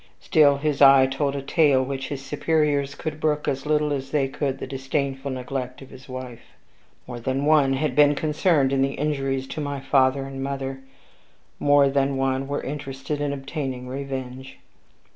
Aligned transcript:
Still 0.19 0.57
his 0.57 0.81
eye 0.81 1.05
told 1.05 1.35
a 1.35 1.43
tale 1.43 1.85
which 1.85 2.07
his 2.07 2.25
superiors 2.25 2.95
could 2.95 3.19
brook 3.19 3.47
as 3.47 3.67
little 3.67 3.93
as 3.93 4.09
they 4.09 4.27
could 4.27 4.57
the 4.57 4.65
disdainful 4.65 5.29
neglect 5.29 5.79
of 5.83 5.91
his 5.91 6.09
wife. 6.09 6.53
More 7.05 7.19
than 7.19 7.45
one 7.45 7.73
had 7.73 7.95
been 7.95 8.15
concerned 8.15 8.73
in 8.73 8.81
the 8.81 8.95
injuries 8.95 9.45
to 9.49 9.61
my 9.61 9.79
father 9.79 10.23
and 10.25 10.41
mother; 10.41 10.81
more 11.59 11.87
than 11.87 12.17
one 12.17 12.47
were 12.47 12.63
interested 12.63 13.21
in 13.21 13.31
obtaining 13.31 13.85
revenge. 13.87 14.57